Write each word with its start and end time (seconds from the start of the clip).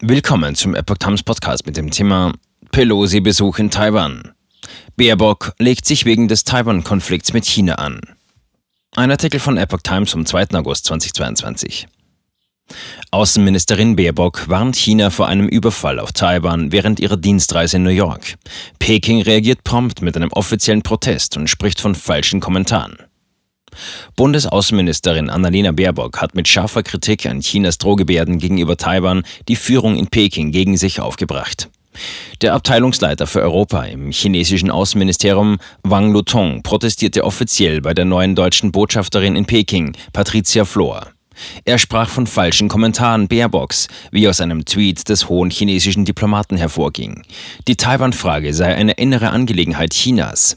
Willkommen 0.00 0.54
zum 0.54 0.76
Epoch 0.76 0.98
Times 0.98 1.24
Podcast 1.24 1.66
mit 1.66 1.76
dem 1.76 1.90
Thema 1.90 2.32
Pelosi-Besuch 2.70 3.58
in 3.58 3.68
Taiwan. 3.68 4.30
Baerbock 4.96 5.54
legt 5.58 5.86
sich 5.86 6.04
wegen 6.04 6.28
des 6.28 6.44
Taiwan-Konflikts 6.44 7.32
mit 7.32 7.44
China 7.44 7.74
an. 7.74 8.00
Ein 8.94 9.10
Artikel 9.10 9.40
von 9.40 9.56
Epoch 9.56 9.80
Times 9.82 10.12
vom 10.12 10.24
2. 10.24 10.50
August 10.54 10.84
2022. 10.84 11.88
Außenministerin 13.10 13.96
Baerbock 13.96 14.48
warnt 14.48 14.76
China 14.76 15.10
vor 15.10 15.26
einem 15.26 15.48
Überfall 15.48 15.98
auf 15.98 16.12
Taiwan 16.12 16.70
während 16.70 17.00
ihrer 17.00 17.16
Dienstreise 17.16 17.78
in 17.78 17.82
New 17.82 17.90
York. 17.90 18.36
Peking 18.78 19.22
reagiert 19.22 19.64
prompt 19.64 20.00
mit 20.00 20.14
einem 20.14 20.30
offiziellen 20.30 20.82
Protest 20.82 21.36
und 21.36 21.50
spricht 21.50 21.80
von 21.80 21.96
falschen 21.96 22.38
Kommentaren. 22.38 22.98
Bundesaußenministerin 24.16 25.30
Annalena 25.30 25.72
Baerbock 25.72 26.20
hat 26.20 26.34
mit 26.34 26.48
scharfer 26.48 26.82
Kritik 26.82 27.26
an 27.26 27.40
Chinas 27.40 27.78
Drohgebärden 27.78 28.38
gegenüber 28.38 28.76
Taiwan 28.76 29.22
die 29.48 29.56
Führung 29.56 29.96
in 29.96 30.08
Peking 30.08 30.52
gegen 30.52 30.76
sich 30.76 31.00
aufgebracht. 31.00 31.68
Der 32.42 32.54
Abteilungsleiter 32.54 33.26
für 33.26 33.42
Europa 33.42 33.82
im 33.84 34.12
chinesischen 34.12 34.70
Außenministerium 34.70 35.58
Wang 35.82 36.12
Lutong 36.12 36.62
protestierte 36.62 37.24
offiziell 37.24 37.80
bei 37.80 37.94
der 37.94 38.04
neuen 38.04 38.34
deutschen 38.34 38.70
Botschafterin 38.72 39.36
in 39.36 39.46
Peking, 39.46 39.96
Patricia 40.12 40.64
Flor. 40.64 41.08
Er 41.64 41.78
sprach 41.78 42.08
von 42.08 42.26
falschen 42.26 42.68
Kommentaren 42.68 43.28
Baerbocks, 43.28 43.88
wie 44.10 44.28
aus 44.28 44.40
einem 44.40 44.64
Tweet 44.64 45.08
des 45.08 45.28
hohen 45.28 45.50
chinesischen 45.50 46.04
Diplomaten 46.04 46.56
hervorging. 46.56 47.22
Die 47.68 47.76
Taiwan-Frage 47.76 48.52
sei 48.54 48.74
eine 48.74 48.92
innere 48.92 49.30
Angelegenheit 49.30 49.92
Chinas. 49.92 50.56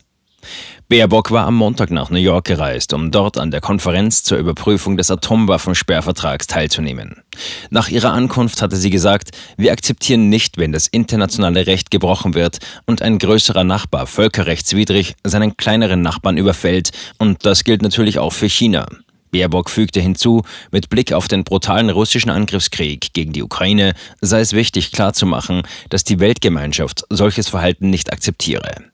Baerbock 0.91 1.31
war 1.31 1.47
am 1.47 1.55
Montag 1.55 1.89
nach 1.89 2.09
New 2.09 2.19
York 2.19 2.43
gereist, 2.43 2.91
um 2.91 3.11
dort 3.11 3.37
an 3.37 3.49
der 3.49 3.61
Konferenz 3.61 4.23
zur 4.23 4.37
Überprüfung 4.37 4.97
des 4.97 5.09
Atomwaffensperrvertrags 5.09 6.47
teilzunehmen. 6.47 7.23
Nach 7.69 7.87
ihrer 7.87 8.11
Ankunft 8.11 8.61
hatte 8.61 8.75
sie 8.75 8.89
gesagt, 8.89 9.31
wir 9.55 9.71
akzeptieren 9.71 10.27
nicht, 10.27 10.57
wenn 10.57 10.73
das 10.73 10.87
internationale 10.87 11.65
Recht 11.65 11.91
gebrochen 11.91 12.33
wird 12.33 12.59
und 12.87 13.01
ein 13.01 13.19
größerer 13.19 13.63
Nachbar 13.63 14.05
völkerrechtswidrig 14.05 15.15
seinen 15.23 15.55
kleineren 15.55 16.01
Nachbarn 16.01 16.35
überfällt, 16.35 16.91
und 17.19 17.45
das 17.45 17.63
gilt 17.63 17.83
natürlich 17.83 18.19
auch 18.19 18.33
für 18.33 18.49
China. 18.49 18.85
Baerbock 19.31 19.69
fügte 19.69 20.01
hinzu, 20.01 20.41
mit 20.71 20.89
Blick 20.89 21.13
auf 21.13 21.29
den 21.29 21.45
brutalen 21.45 21.89
russischen 21.89 22.31
Angriffskrieg 22.31 23.13
gegen 23.13 23.31
die 23.31 23.43
Ukraine 23.43 23.93
sei 24.19 24.41
es 24.41 24.51
wichtig 24.51 24.91
klarzumachen, 24.91 25.61
dass 25.87 26.03
die 26.03 26.19
Weltgemeinschaft 26.19 27.05
solches 27.09 27.47
Verhalten 27.47 27.89
nicht 27.89 28.11
akzeptiere. 28.11 28.90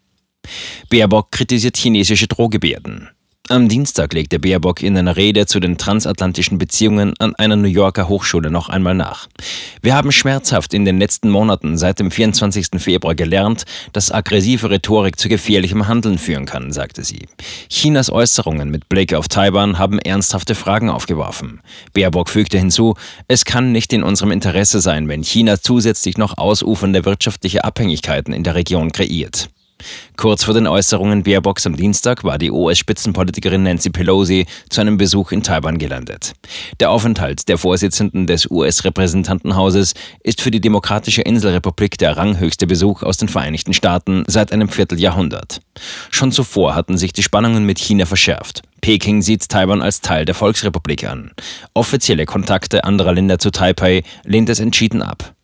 Baerbock 0.89 1.31
kritisiert 1.31 1.77
chinesische 1.77 2.27
Drohgebärden. 2.27 3.09
Am 3.49 3.69
Dienstag 3.69 4.11
legte 4.11 4.39
Baerbock 4.39 4.83
in 4.83 4.97
einer 4.97 5.15
Rede 5.15 5.45
zu 5.45 5.61
den 5.61 5.77
transatlantischen 5.77 6.57
Beziehungen 6.57 7.13
an 7.17 7.33
einer 7.35 7.55
New 7.55 7.69
Yorker 7.69 8.09
Hochschule 8.09 8.51
noch 8.51 8.67
einmal 8.67 8.93
nach. 8.93 9.29
Wir 9.81 9.95
haben 9.95 10.11
schmerzhaft 10.11 10.73
in 10.73 10.83
den 10.83 10.99
letzten 10.99 11.29
Monaten 11.29 11.77
seit 11.77 11.99
dem 11.99 12.11
24. 12.11 12.71
Februar 12.77 13.15
gelernt, 13.15 13.63
dass 13.93 14.11
aggressive 14.11 14.69
Rhetorik 14.69 15.17
zu 15.17 15.29
gefährlichem 15.29 15.87
Handeln 15.87 16.17
führen 16.17 16.45
kann, 16.45 16.73
sagte 16.73 17.05
sie. 17.05 17.27
Chinas 17.69 18.11
Äußerungen 18.11 18.69
mit 18.69 18.89
Blick 18.89 19.13
auf 19.13 19.29
Taiwan 19.29 19.79
haben 19.79 19.99
ernsthafte 19.99 20.53
Fragen 20.53 20.89
aufgeworfen. 20.89 21.61
Baerbock 21.93 22.29
fügte 22.29 22.57
hinzu, 22.57 22.95
es 23.29 23.45
kann 23.45 23.71
nicht 23.71 23.93
in 23.93 24.03
unserem 24.03 24.31
Interesse 24.31 24.81
sein, 24.81 25.07
wenn 25.07 25.23
China 25.23 25.61
zusätzlich 25.61 26.17
noch 26.17 26.37
ausufernde 26.37 27.05
wirtschaftliche 27.05 27.63
Abhängigkeiten 27.63 28.33
in 28.33 28.43
der 28.43 28.55
Region 28.55 28.91
kreiert. 28.91 29.47
Kurz 30.15 30.43
vor 30.43 30.53
den 30.53 30.67
Äußerungen 30.67 31.23
Baerbocks 31.23 31.65
am 31.67 31.75
Dienstag 31.75 32.23
war 32.23 32.37
die 32.37 32.51
US-Spitzenpolitikerin 32.51 33.63
Nancy 33.63 33.89
Pelosi 33.89 34.45
zu 34.69 34.81
einem 34.81 34.97
Besuch 34.97 35.31
in 35.31 35.43
Taiwan 35.43 35.77
gelandet. 35.77 36.33
Der 36.79 36.89
Aufenthalt 36.89 37.47
der 37.47 37.57
Vorsitzenden 37.57 38.25
des 38.27 38.49
US-Repräsentantenhauses 38.49 39.93
ist 40.23 40.41
für 40.41 40.51
die 40.51 40.61
Demokratische 40.61 41.21
Inselrepublik 41.21 41.97
der 41.97 42.17
ranghöchste 42.17 42.67
Besuch 42.67 43.03
aus 43.03 43.17
den 43.17 43.29
Vereinigten 43.29 43.73
Staaten 43.73 44.23
seit 44.27 44.51
einem 44.51 44.69
Vierteljahrhundert. 44.69 45.61
Schon 46.09 46.31
zuvor 46.31 46.75
hatten 46.75 46.97
sich 46.97 47.13
die 47.13 47.23
Spannungen 47.23 47.65
mit 47.65 47.79
China 47.79 48.05
verschärft. 48.05 48.63
Peking 48.81 49.21
sieht 49.21 49.49
Taiwan 49.49 49.81
als 49.81 50.01
Teil 50.01 50.25
der 50.25 50.35
Volksrepublik 50.35 51.07
an. 51.07 51.31
Offizielle 51.73 52.25
Kontakte 52.25 52.83
anderer 52.83 53.13
Länder 53.13 53.39
zu 53.39 53.51
Taipei 53.51 54.03
lehnt 54.23 54.49
es 54.49 54.59
entschieden 54.59 55.01
ab. 55.01 55.36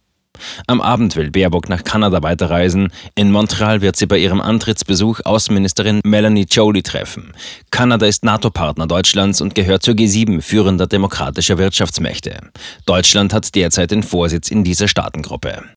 Am 0.68 0.82
Abend 0.82 1.16
will 1.16 1.32
Baerbock 1.32 1.70
nach 1.70 1.84
Kanada 1.84 2.24
weiterreisen. 2.24 2.92
In 3.16 3.32
Montreal 3.32 3.82
wird 3.82 3.96
sie 3.96 4.06
bei 4.06 4.18
ihrem 4.18 4.42
Antrittsbesuch 4.42 5.22
Außenministerin 5.24 6.02
Melanie 6.04 6.46
Jolie 6.50 6.84
treffen. 6.84 7.34
Kanada 7.72 8.06
ist 8.06 8.24
NATO-Partner 8.24 8.88
Deutschlands 8.88 9.42
und 9.42 9.56
gehört 9.56 9.84
zur 9.84 9.96
G7 9.96 10.42
führender 10.42 10.88
demokratischer 10.88 11.58
Wirtschaftsmächte. 11.58 12.38
Deutschland 12.86 13.34
hat 13.34 13.54
derzeit 13.56 13.92
den 13.92 14.04
Vorsitz 14.04 14.50
in 14.50 14.64
dieser 14.64 14.88
Staatengruppe. 14.88 15.64